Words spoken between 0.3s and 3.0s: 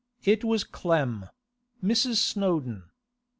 was Clem—Mrs. Snowdon.